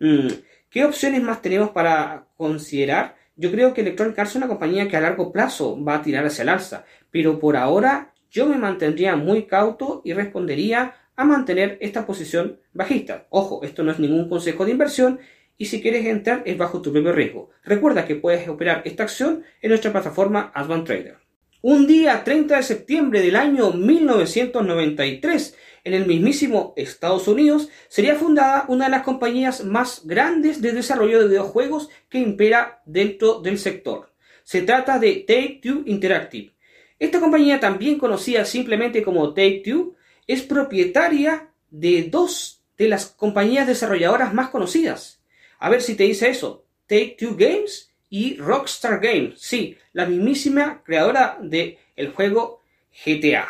Mm, 0.00 0.28
¿Qué 0.70 0.84
opciones 0.84 1.20
más 1.20 1.42
tenemos 1.42 1.70
para 1.70 2.28
considerar? 2.36 3.16
Yo 3.34 3.50
creo 3.50 3.74
que 3.74 3.80
Electronic 3.80 4.16
Arts 4.16 4.30
es 4.30 4.36
una 4.36 4.46
compañía 4.46 4.86
que 4.86 4.96
a 4.96 5.00
largo 5.00 5.32
plazo 5.32 5.82
va 5.82 5.96
a 5.96 6.02
tirar 6.02 6.24
hacia 6.24 6.42
el 6.42 6.48
alza, 6.48 6.84
pero 7.10 7.40
por 7.40 7.56
ahora 7.56 8.14
yo 8.30 8.46
me 8.46 8.56
mantendría 8.56 9.16
muy 9.16 9.46
cauto 9.46 10.00
y 10.04 10.12
respondería 10.12 10.94
a 11.16 11.24
mantener 11.24 11.76
esta 11.80 12.06
posición 12.06 12.60
bajista. 12.72 13.26
Ojo, 13.30 13.64
esto 13.64 13.82
no 13.82 13.90
es 13.90 13.98
ningún 13.98 14.28
consejo 14.28 14.64
de 14.64 14.70
inversión 14.70 15.18
y 15.58 15.64
si 15.64 15.82
quieres 15.82 16.06
entrar 16.06 16.44
es 16.46 16.56
bajo 16.56 16.80
tu 16.80 16.92
propio 16.92 17.10
riesgo. 17.10 17.50
Recuerda 17.64 18.06
que 18.06 18.14
puedes 18.14 18.48
operar 18.48 18.82
esta 18.84 19.02
acción 19.02 19.42
en 19.60 19.70
nuestra 19.70 19.90
plataforma 19.90 20.52
Advanced 20.54 20.84
Trader. 20.84 21.16
Un 21.62 21.88
día 21.88 22.22
30 22.22 22.58
de 22.58 22.62
septiembre 22.62 23.20
del 23.22 23.34
año 23.34 23.72
1993, 23.72 25.56
en 25.84 25.94
el 25.94 26.06
mismísimo 26.06 26.74
Estados 26.76 27.28
Unidos, 27.28 27.68
sería 27.88 28.14
fundada 28.14 28.64
una 28.68 28.86
de 28.86 28.90
las 28.90 29.02
compañías 29.02 29.64
más 29.64 30.02
grandes 30.04 30.60
de 30.60 30.72
desarrollo 30.72 31.20
de 31.20 31.28
videojuegos 31.28 31.88
que 32.08 32.18
impera 32.18 32.82
dentro 32.86 33.40
del 33.40 33.58
sector. 33.58 34.12
Se 34.44 34.62
trata 34.62 34.98
de 34.98 35.24
Take-Two 35.26 35.82
Interactive, 35.86 36.52
esta 37.00 37.18
compañía, 37.18 37.58
también 37.58 37.98
conocida 37.98 38.44
simplemente 38.44 39.02
como 39.02 39.32
Take-Two, 39.32 39.96
es 40.26 40.42
propietaria 40.42 41.48
de 41.70 42.02
dos 42.10 42.62
de 42.76 42.88
las 42.88 43.06
compañías 43.06 43.66
desarrolladoras 43.66 44.34
más 44.34 44.50
conocidas. 44.50 45.22
A 45.58 45.70
ver 45.70 45.80
si 45.80 45.94
te 45.94 46.04
dice 46.04 46.28
eso. 46.28 46.66
Take-Two 46.86 47.36
Games 47.38 47.90
y 48.10 48.36
Rockstar 48.36 49.00
Games. 49.00 49.40
Sí, 49.40 49.78
la 49.94 50.04
mismísima 50.04 50.82
creadora 50.84 51.38
del 51.40 51.78
el 51.96 52.10
juego 52.12 52.60
GTA. 53.06 53.48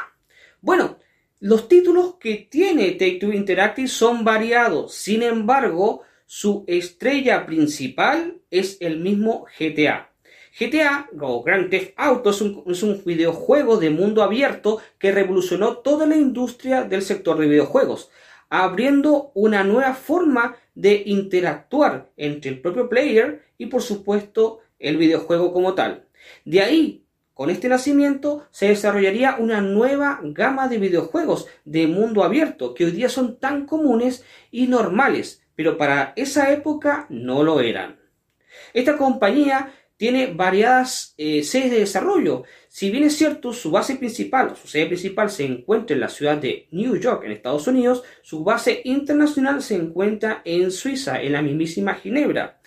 Bueno, 0.61 1.00
los 1.40 1.68
títulos 1.68 2.16
que 2.20 2.49
tiene 2.50 2.92
Take-Two 2.92 3.32
Interactive 3.32 3.88
son 3.88 4.25
variados. 4.25 4.94
Sin 4.94 5.23
embargo, 5.23 6.02
su 6.26 6.64
estrella 6.66 7.47
principal 7.47 8.37
es 8.50 8.76
el 8.80 9.00
mismo 9.00 9.47
GTA. 9.59 10.11
GTA 10.59 11.09
o 11.18 11.42
Grand 11.42 11.70
Theft 11.70 11.94
Auto 11.97 12.30
es 12.30 12.82
un, 12.82 13.02
videojuego 13.04 13.78
de 13.78 13.88
mundo 13.88 14.23
abierto 14.23 14.80
que 14.99 15.12
revolucionó 15.12 15.78
toda 15.78 16.06
la 16.06 16.16
industria 16.16 16.85
del 16.85 17.02
sector 17.02 17.38
de 17.38 17.49
videojuegos, 17.49 18.11
abriendo 18.50 19.30
una 19.35 19.64
nueva 19.64 19.94
forma 19.94 20.56
de 20.75 21.02
interactuar 21.06 22.11
entre 22.16 22.50
el 22.50 22.61
propio 22.61 22.88
player 22.88 23.42
y 23.56 23.66
por 23.66 23.80
supuesto 23.80 24.61
el 24.78 24.99
videojuego 24.99 25.52
como 25.52 25.75
tal. 25.75 26.04
De 26.44 26.61
ahí, 26.61 27.04
con 27.40 27.49
este 27.49 27.70
nacimiento, 27.70 28.47
se 28.50 28.68
desarrollaría 28.68 29.37
una 29.38 29.62
nueva 29.62 30.20
gama 30.23 30.68
de 30.68 30.76
videojuegos 30.76 31.47
de 31.64 31.87
mundo 31.87 32.23
abierto 32.23 32.75
que 32.75 32.85
hoy 32.85 32.90
día 32.90 33.09
son 33.09 33.38
tan 33.38 33.64
comunes 33.64 34.26
y 34.50 34.66
normales, 34.66 35.42
pero 35.56 35.78
para 35.78 36.12
esa 36.16 36.52
época 36.52 37.06
no 37.09 37.42
lo 37.42 37.62
eran. 37.62 37.99
Esta 38.75 38.99
compañía 38.99 39.73
tiene 39.97 40.35
variadas 40.35 41.14
eh, 41.16 41.42
sedes 41.42 41.70
de 41.70 41.78
desarrollo. 41.78 42.42
Si 42.68 42.90
bien 42.90 43.04
es 43.04 43.16
cierto, 43.16 43.54
su 43.54 43.70
base 43.70 43.97
principal, 43.97 44.54
su 44.54 44.68
sede 44.68 44.85
principal 44.85 45.30
se 45.30 45.47
encuentra 45.47 45.94
en 45.94 46.00
la 46.00 46.11
ciudad 46.11 46.37
de 46.37 46.68
New 46.73 46.97
York, 46.97 47.23
en 47.25 47.32
Estados 47.32 47.66
Unidos, 47.66 48.04
su 48.20 48.44
base 48.44 48.82
internacional 48.85 49.62
se 49.62 49.76
encuentra 49.76 50.42
en 50.44 50.70
Suiza, 50.70 51.23
en 51.23 51.32
la 51.32 51.40
mismísima 51.40 51.94
Ginebra. 51.94 52.61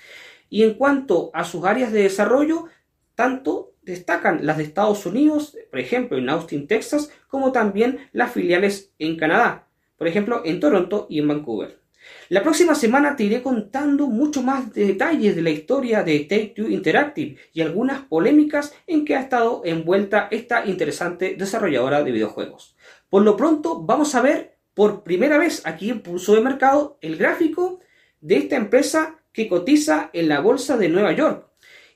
Y 0.49 0.63
en 0.63 0.73
cuanto 0.73 1.29
a 1.35 1.43
sus 1.43 1.63
áreas 1.63 1.91
de 1.91 2.01
desarrollo, 2.01 2.69
tanto 3.13 3.72
destacan 3.85 4.45
las 4.45 4.57
de 4.57 4.63
Estados 4.63 5.05
Unidos, 5.05 5.57
por 5.69 5.79
ejemplo, 5.79 6.17
en 6.17 6.29
Austin, 6.29 6.67
Texas, 6.67 7.11
como 7.27 7.51
también 7.51 7.99
las 8.11 8.31
filiales 8.31 8.91
en 8.99 9.17
Canadá, 9.17 9.67
por 9.97 10.07
ejemplo, 10.07 10.41
en 10.45 10.59
Toronto 10.59 11.07
y 11.09 11.19
en 11.19 11.27
Vancouver. 11.27 11.83
La 12.29 12.43
próxima 12.43 12.75
semana 12.75 13.15
te 13.15 13.23
iré 13.23 13.41
contando 13.41 14.07
mucho 14.07 14.41
más 14.41 14.73
detalles 14.73 15.35
de 15.35 15.41
la 15.41 15.51
historia 15.51 16.03
de 16.03 16.19
Take-Two 16.19 16.69
Interactive 16.69 17.37
y 17.53 17.61
algunas 17.61 18.01
polémicas 18.01 18.73
en 18.87 19.05
que 19.05 19.15
ha 19.15 19.21
estado 19.21 19.61
envuelta 19.63 20.27
esta 20.31 20.65
interesante 20.65 21.35
desarrolladora 21.37 22.03
de 22.03 22.11
videojuegos. 22.11 22.75
Por 23.09 23.23
lo 23.23 23.37
pronto, 23.37 23.81
vamos 23.81 24.15
a 24.15 24.21
ver 24.21 24.57
por 24.73 25.03
primera 25.03 25.37
vez 25.37 25.61
aquí 25.65 25.89
en 25.89 26.01
Pulso 26.01 26.35
de 26.35 26.41
Mercado 26.41 26.97
el 27.01 27.15
gráfico 27.15 27.79
de 28.21 28.37
esta 28.37 28.55
empresa 28.55 29.19
que 29.31 29.47
cotiza 29.47 30.09
en 30.13 30.27
la 30.27 30.39
bolsa 30.39 30.77
de 30.77 30.89
Nueva 30.89 31.13
York 31.13 31.52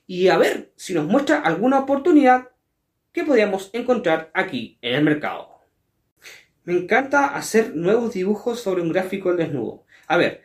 y 0.08 0.30
a 0.30 0.38
ver 0.38 0.72
si 0.76 0.94
nos 0.94 1.06
muestra 1.06 1.42
alguna 1.42 1.80
oportunidad 1.80 2.50
que 3.12 3.24
podríamos 3.24 3.70
encontrar 3.74 4.32
aquí 4.34 4.78
en 4.82 4.96
el 4.96 5.04
mercado. 5.04 5.58
Me 6.64 6.74
encanta 6.74 7.36
hacer 7.36 7.76
nuevos 7.76 8.14
dibujos 8.14 8.62
sobre 8.62 8.82
un 8.82 8.92
gráfico 8.92 9.30
al 9.30 9.38
desnudo. 9.38 9.86
A 10.08 10.18
ver, 10.18 10.44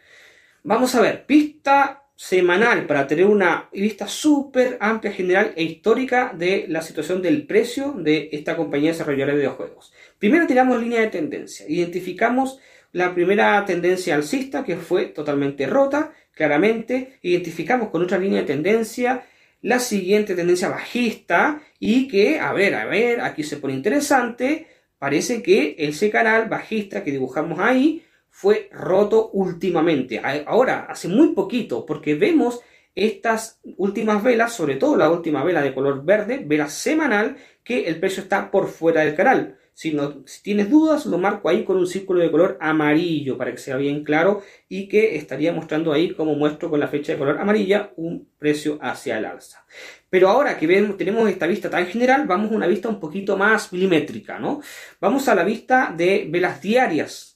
vamos 0.62 0.94
a 0.94 1.00
ver, 1.00 1.26
pista 1.26 2.04
semanal 2.14 2.86
para 2.86 3.06
tener 3.06 3.26
una 3.26 3.68
vista 3.72 4.06
súper 4.06 4.78
amplia, 4.80 5.12
general 5.12 5.52
e 5.56 5.64
histórica 5.64 6.32
de 6.36 6.66
la 6.68 6.82
situación 6.82 7.22
del 7.22 7.46
precio 7.46 7.94
de 7.98 8.28
esta 8.32 8.56
compañía 8.56 8.90
desarrolladora 8.90 9.32
de 9.32 9.38
videojuegos. 9.40 9.92
Primero 10.18 10.46
tiramos 10.46 10.80
línea 10.80 11.00
de 11.00 11.08
tendencia, 11.08 11.66
identificamos 11.68 12.60
la 12.92 13.14
primera 13.14 13.64
tendencia 13.64 14.14
alcista 14.14 14.64
que 14.64 14.76
fue 14.76 15.06
totalmente 15.06 15.66
rota, 15.66 16.12
claramente, 16.32 17.18
identificamos 17.22 17.88
con 17.88 18.02
otra 18.02 18.18
línea 18.18 18.40
de 18.40 18.46
tendencia 18.46 19.24
la 19.62 19.78
siguiente 19.78 20.34
tendencia 20.34 20.68
bajista 20.68 21.62
y 21.78 22.08
que, 22.08 22.38
a 22.38 22.52
ver, 22.52 22.74
a 22.74 22.84
ver, 22.84 23.20
aquí 23.20 23.44
se 23.44 23.56
pone 23.56 23.74
interesante, 23.74 24.66
parece 24.98 25.42
que 25.42 25.76
ese 25.78 26.10
canal 26.10 26.48
bajista 26.48 27.02
que 27.02 27.12
dibujamos 27.12 27.58
ahí 27.60 28.04
fue 28.28 28.68
roto 28.72 29.30
últimamente. 29.32 30.20
Ahora, 30.46 30.86
hace 30.88 31.08
muy 31.08 31.34
poquito, 31.34 31.86
porque 31.86 32.14
vemos 32.14 32.60
estas 32.94 33.60
últimas 33.76 34.22
velas, 34.22 34.52
sobre 34.52 34.76
todo 34.76 34.96
la 34.96 35.10
última 35.10 35.44
vela 35.44 35.62
de 35.62 35.74
color 35.74 36.04
verde, 36.04 36.42
vela 36.44 36.68
semanal, 36.68 37.36
que 37.62 37.86
el 37.86 38.00
precio 38.00 38.22
está 38.22 38.50
por 38.50 38.68
fuera 38.68 39.02
del 39.02 39.14
canal. 39.14 39.58
Si, 39.74 39.92
no, 39.92 40.22
tienes 40.42 40.70
dudas, 40.70 41.06
lo 41.06 41.18
marco 41.18 41.48
ahí 41.48 41.64
con 41.64 41.76
un 41.76 41.86
círculo 41.86 42.20
de 42.20 42.30
color 42.30 42.58
amarillo 42.60 43.38
para 43.38 43.52
que 43.52 43.58
sea 43.58 43.76
bien 43.76 44.04
claro 44.04 44.42
y 44.68 44.88
que 44.88 45.16
estaría 45.16 45.52
mostrando 45.52 45.92
ahí, 45.92 46.12
como 46.12 46.34
muestro 46.34 46.70
con 46.70 46.80
la 46.80 46.88
fecha 46.88 47.12
de 47.12 47.18
color 47.18 47.38
amarilla, 47.38 47.92
un 47.96 48.28
precio 48.38 48.78
hacia 48.82 49.18
el 49.18 49.24
alza. 49.24 49.64
Pero 50.10 50.28
ahora 50.28 50.58
que 50.58 50.66
tenemos 50.98 51.28
esta 51.28 51.46
vista 51.46 51.70
tan 51.70 51.86
general, 51.86 52.26
vamos 52.26 52.52
a 52.52 52.54
una 52.54 52.66
vista 52.66 52.88
un 52.88 53.00
poquito 53.00 53.36
más 53.36 53.72
milimétrica, 53.72 54.38
¿no? 54.38 54.60
Vamos 55.00 55.28
a 55.28 55.34
la 55.34 55.44
vista 55.44 55.92
de 55.96 56.26
velas 56.30 56.60
diarias 56.60 57.32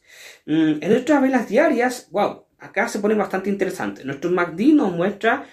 Mm, 0.47 0.79
en 0.81 0.91
nuestras 0.91 1.21
velas 1.21 1.49
diarias, 1.49 2.09
wow, 2.13 2.45
acá 2.59 2.89
se 2.89 3.01
pone 3.01 3.15
bastante 3.15 3.51
interesante. 3.51 4.05
Nuestro 4.05 4.31
MACD 4.31 4.75
nos 4.75 4.93
muestra 4.93 5.45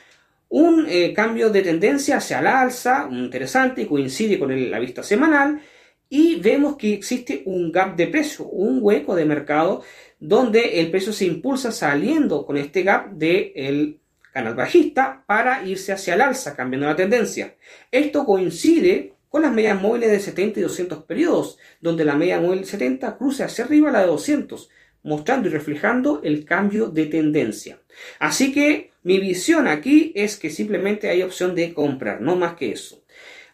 un 0.50 0.86
eh, 0.88 1.14
cambio 1.16 1.50
de 1.50 1.64
tendencia 1.64 2.18
hacia 2.18 2.42
la 2.42 2.62
alza, 2.62 3.08
interesante, 3.12 3.82
y 3.82 3.86
coincide 3.88 4.38
con 4.40 4.72
la 4.72 4.80
vista 4.80 5.02
semanal, 5.04 5.62
y 6.16 6.36
vemos 6.36 6.78
que 6.78 6.94
existe 6.94 7.42
un 7.48 7.72
gap 7.72 7.96
de 7.96 8.06
precio, 8.06 8.46
un 8.46 8.78
hueco 8.84 9.16
de 9.16 9.26
mercado, 9.26 9.82
donde 10.20 10.80
el 10.80 10.92
precio 10.92 11.12
se 11.12 11.26
impulsa 11.26 11.72
saliendo 11.72 12.46
con 12.46 12.56
este 12.56 12.84
gap 12.84 13.14
del 13.14 14.00
canal 14.32 14.54
bajista 14.54 15.24
para 15.26 15.66
irse 15.66 15.92
hacia 15.92 16.14
el 16.14 16.22
alza, 16.22 16.56
cambiando 16.56 16.86
la 16.86 16.96
tendencia. 16.96 17.56
Esto 17.90 18.28
coincide 18.28 19.14
con 19.28 19.42
las 19.42 19.52
medias 19.52 19.82
móviles 19.82 20.12
de 20.12 20.20
70 20.20 20.60
y 20.60 20.62
200 20.62 21.04
periodos, 21.06 21.58
donde 21.82 22.06
la 22.06 22.14
media 22.14 22.40
móvil 22.40 22.60
de 22.60 22.68
70 22.68 23.18
cruce 23.18 23.44
hacia 23.44 23.66
arriba 23.66 23.90
la 23.90 24.02
de 24.02 24.08
200, 24.08 24.70
mostrando 25.02 25.50
y 25.50 25.52
reflejando 25.52 26.22
el 26.24 26.46
cambio 26.46 26.90
de 26.90 27.08
tendencia. 27.08 27.82
Así 28.20 28.54
que 28.54 28.92
mi 29.02 29.18
visión 29.18 29.68
aquí 29.68 30.12
es 30.14 30.38
que 30.38 30.52
simplemente 30.52 31.10
hay 31.10 31.24
opción 31.24 31.56
de 31.56 31.74
comprar, 31.74 32.22
no 32.22 32.36
más 32.36 32.54
que 32.54 32.72
eso. 32.72 33.03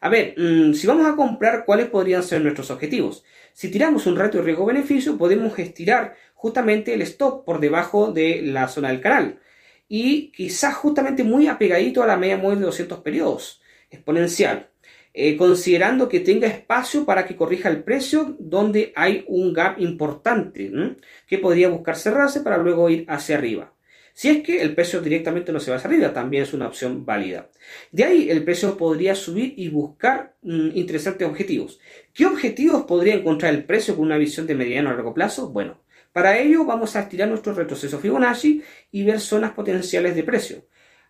A 0.02 0.10
ver, 0.10 0.34
mm, 0.38 0.74
si 0.74 0.88
vamos 0.88 1.06
a 1.08 1.16
comprar, 1.16 1.66
¿cuáles 1.66 1.88
podrían 1.88 2.24
ser 2.24 2.42
nuestros 2.42 2.72
objetivos? 2.72 3.24
Si 3.54 3.70
tiramos 3.70 4.06
un 4.08 4.16
ratio 4.16 4.42
riesgo-beneficio, 4.42 5.18
podemos 5.18 5.58
estirar 5.60 6.16
justamente 6.34 6.94
el 6.94 7.02
stop 7.02 7.46
por 7.46 7.60
debajo 7.60 8.12
de 8.12 8.42
la 8.42 8.68
zona 8.70 8.90
del 8.90 9.02
canal 9.02 9.40
y 9.90 10.32
quizás 10.32 10.76
justamente 10.76 11.24
muy 11.24 11.48
apegadito 11.48 12.02
a 12.04 12.08
la 12.08 12.18
media 12.18 12.38
móvil 12.38 12.60
de 12.60 12.66
200 12.66 13.00
periodos, 13.00 13.62
exponencial. 13.90 14.70
Eh, 15.14 15.36
considerando 15.36 16.08
que 16.08 16.20
tenga 16.20 16.48
espacio 16.48 17.06
para 17.06 17.26
que 17.26 17.36
corrija 17.36 17.68
el 17.68 17.84
precio 17.84 18.36
donde 18.40 18.94
hay 18.96 19.26
un 19.28 19.54
gap 19.54 19.80
importante 19.82 20.72
que 21.28 21.40
podría 21.40 21.70
buscar 21.70 21.96
cerrarse 21.98 22.42
para 22.42 22.58
luego 22.58 22.90
ir 22.90 23.06
hacia 23.10 23.38
arriba. 23.38 23.74
Si 24.20 24.28
es 24.28 24.44
que 24.44 24.62
el 24.62 24.76
precio 24.76 25.00
directamente 25.00 25.54
no 25.54 25.62
se 25.62 25.72
va 25.72 25.78
hacia 25.78 25.90
arriba, 25.90 26.12
también 26.12 26.44
es 26.44 26.54
una 26.54 26.68
opción 26.68 27.06
válida. 27.06 27.50
De 27.94 28.04
ahí 28.04 28.30
el 28.30 28.44
precio 28.44 28.76
podría 28.76 29.16
subir 29.16 29.54
y 29.56 29.70
buscar 29.70 30.36
mm, 30.42 30.72
interesantes 30.74 31.26
objetivos. 31.26 31.80
¿Qué 32.14 32.26
objetivos 32.26 32.84
podría 32.84 33.14
encontrar 33.14 33.54
el 33.54 33.64
precio 33.64 33.96
con 33.96 34.04
una 34.04 34.18
visión 34.18 34.46
de 34.46 34.56
mediano 34.56 34.90
a 34.90 34.94
largo 34.94 35.14
plazo? 35.14 35.52
Bueno, 35.52 35.80
para 36.12 36.38
ello 36.38 36.66
vamos 36.66 36.98
a 36.98 37.00
estirar 37.00 37.30
nuestro 37.30 37.54
retroceso 37.54 37.98
Fibonacci 37.98 38.62
y 38.92 39.06
ver 39.06 39.22
zonas 39.22 39.54
potenciales 39.54 40.14
de 40.18 40.24
precio. 40.24 40.66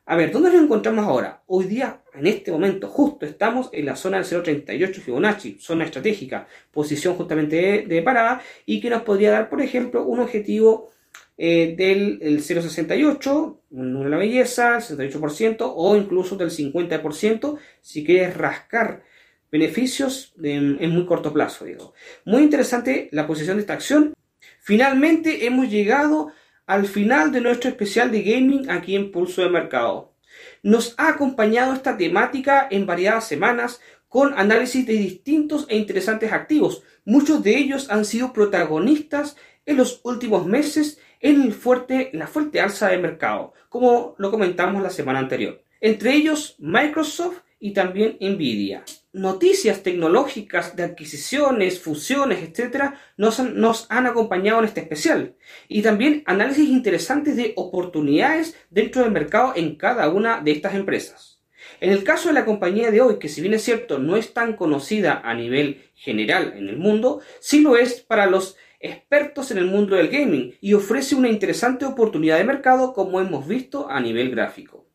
A 0.06 0.16
ver, 0.16 0.32
¿dónde 0.32 0.52
nos 0.52 0.62
encontramos 0.62 1.04
ahora? 1.04 1.42
Hoy 1.48 1.66
día, 1.66 2.04
en 2.14 2.28
este 2.28 2.52
momento, 2.52 2.90
justo 2.90 3.26
estamos 3.26 3.72
en 3.74 3.88
la 3.88 3.96
zona 3.96 4.18
del 4.18 4.28
0.38 4.28 4.94
Fibonacci, 5.02 5.58
zona 5.60 5.86
estratégica, 5.86 6.48
posición 6.70 7.16
justamente 7.16 7.86
de, 7.88 8.02
parada, 8.04 8.44
y 8.68 8.80
que 8.80 8.92
nos 8.92 9.02
podría 9.02 9.32
dar, 9.32 9.50
por 9.50 9.64
ejemplo, 9.64 10.06
un 10.06 10.20
objetivo 10.20 10.92
eh, 11.42 11.74
del 11.78 12.20
0.68, 12.20 13.60
un 13.70 13.94
número 13.94 14.10
de 14.10 14.16
la 14.18 14.18
belleza, 14.18 14.76
el 14.76 14.84
68%, 14.84 15.74
o 15.74 15.96
incluso 15.96 16.36
del 16.36 16.52
50%, 16.52 17.58
si 17.80 18.04
quieres 18.04 18.36
rascar 18.36 19.04
beneficios 19.50 20.34
en 20.44 20.92
muy 20.92 21.06
corto 21.06 21.32
plazo, 21.32 21.64
digo. 21.64 21.94
Muy 22.26 22.44
interesante 22.44 23.08
la 23.14 23.26
posición 23.26 23.56
de 23.56 23.62
esta 23.62 23.74
acción. 23.74 24.14
Finalmente 24.60 25.46
hemos 25.46 25.70
llegado 25.70 26.34
al 26.66 26.86
final 26.86 27.32
de 27.32 27.40
nuestro 27.40 27.70
especial 27.70 28.12
de 28.12 28.22
gaming 28.22 28.70
aquí 28.70 28.98
en 28.98 29.10
Pulso 29.10 29.42
de 29.42 29.50
Mercado. 29.50 30.14
Nos 30.62 30.94
ha 30.98 31.08
acompañado 31.08 31.74
esta 31.74 31.98
temática 31.98 32.68
en 32.70 32.86
variadas 32.86 33.30
semanas 33.30 33.80
con 34.10 34.34
análisis 34.38 34.86
de 34.86 34.94
distintos 34.94 35.66
e 35.70 35.78
interesantes 35.78 36.34
activos. 36.34 36.84
Muchos 37.06 37.42
de 37.44 37.58
ellos 37.58 37.90
han 37.90 38.04
sido 38.04 38.34
protagonistas 38.34 39.38
en 39.66 39.78
los 39.78 40.02
últimos 40.04 40.46
meses 40.46 41.00
en 41.00 41.09
el 41.20 41.54
fuerte, 41.54 42.10
la 42.14 42.28
fuerte 42.28 42.62
alza 42.62 42.90
de 42.90 42.98
mercado, 42.98 43.54
como 43.70 44.16
lo 44.18 44.32
comentamos 44.32 44.82
la 44.82 44.90
semana 44.90 45.20
anterior. 45.20 45.64
Entre 45.82 46.14
ellos 46.14 46.56
Microsoft 46.60 47.42
y 47.60 47.74
también 47.74 48.18
Nvidia 48.20 48.84
noticias 49.12 49.82
tecnológicas 49.82 50.76
de 50.76 50.84
adquisiciones, 50.84 51.80
fusiones, 51.80 52.44
etcétera, 52.44 53.00
nos 53.18 53.40
han, 53.40 53.60
nos 53.60 53.88
han 53.90 54.06
acompañado 54.06 54.60
en 54.60 54.66
este 54.66 54.82
especial. 54.82 55.36
Y 55.68 55.82
también 55.82 56.24
análisis 56.26 56.70
interesantes 56.70 57.36
de 57.36 57.54
oportunidades 57.56 58.56
dentro 58.70 59.02
del 59.02 59.12
mercado 59.12 59.54
en 59.56 59.76
cada 59.76 60.10
una 60.10 60.42
de 60.42 60.52
estas 60.52 60.76
empresas. 60.76 61.42
En 61.82 61.92
el 61.92 62.04
caso 62.04 62.30
de 62.30 62.34
la 62.34 62.46
compañía 62.46 62.92
de 62.92 63.02
hoy, 63.02 63.20
que 63.20 63.30
si 63.30 63.42
bien 63.42 63.54
es 63.54 63.64
cierto 63.64 64.00
no 64.00 64.16
es 64.16 64.34
tan 64.34 64.56
conocida 64.56 65.22
a 65.24 65.34
nivel 65.34 65.84
general 65.96 66.54
en 66.56 66.70
el 66.70 66.78
mundo, 66.78 67.22
sí 67.40 67.62
lo 67.62 67.78
es 67.78 68.02
para 68.02 68.26
los 68.26 68.58
expertos 68.80 69.52
en 69.52 69.58
el 69.58 69.66
mundo 69.66 69.96
del 69.96 70.10
gaming 70.10 70.56
y 70.62 70.74
ofrece 70.74 71.16
una 71.16 71.30
interesante 71.30 71.86
oportunidad 71.86 72.38
de 72.38 72.44
mercado 72.44 72.94
como 72.94 73.20
hemos 73.20 73.48
visto 73.48 73.90
a 73.90 74.00
nivel 74.00 74.32
gráfico. 74.32 74.86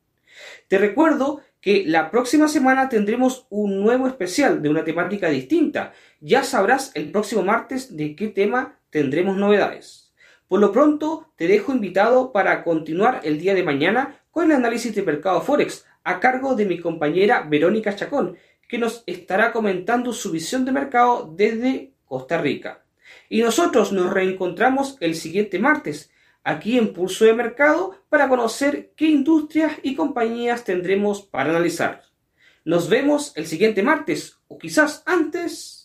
Te 0.69 0.79
recuerdo 0.79 1.43
que 1.61 1.85
la 1.87 2.11
próxima 2.11 2.49
semana 2.49 2.89
tendremos 2.89 3.47
un 3.49 3.83
nuevo 3.83 4.07
especial 4.07 4.61
de 4.61 4.69
una 4.69 4.85
temática 4.85 5.29
distinta. 5.29 5.93
Ya 6.21 6.45
sabrás 6.45 6.93
el 6.95 7.11
próximo 7.11 7.43
martes 7.43 7.97
de 7.97 8.15
qué 8.17 8.29
tema 8.29 8.79
tendremos 8.91 9.37
novedades. 9.37 10.13
Por 10.47 10.61
lo 10.61 10.73
pronto, 10.73 11.33
te 11.37 11.49
dejo 11.49 11.73
invitado 11.73 12.33
para 12.33 12.63
continuar 12.65 13.23
el 13.25 13.41
día 13.41 13.55
de 13.55 13.63
mañana 13.63 14.21
con 14.31 14.47
el 14.47 14.53
análisis 14.53 14.95
de 14.95 15.03
mercado 15.03 15.41
Forex 15.41 15.87
a 16.05 16.21
cargo 16.21 16.55
de 16.55 16.67
mi 16.67 16.79
compañera 16.79 17.47
Verónica 17.49 17.97
Chacón, 17.97 18.37
que 18.69 18.79
nos 18.79 19.03
estará 19.07 19.53
comentando 19.53 20.13
su 20.13 20.31
visión 20.31 20.65
de 20.65 20.73
mercado 20.73 21.33
desde 21.35 21.95
Costa 22.05 22.39
Rica. 22.39 22.84
Y 23.29 23.43
nosotros 23.43 23.93
nos 23.93 24.13
reencontramos 24.13 24.97
el 25.01 25.15
siguiente 25.15 25.59
martes 25.59 26.11
aquí 26.45 26.79
en 26.79 26.93
Pulso 26.93 27.25
de 27.25 27.35
Mercado 27.35 27.99
para 28.09 28.29
conocer 28.29 28.93
qué 28.97 29.07
industrias 29.07 29.73
y 29.83 29.95
compañías 29.95 30.65
tendremos 30.65 31.23
para 31.23 31.51
analizar. 31.51 32.03
Nos 32.65 32.89
vemos 32.89 33.33
el 33.37 33.47
siguiente 33.47 33.83
martes 33.83 34.39
o 34.49 34.59
quizás 34.59 35.03
antes. 35.07 35.84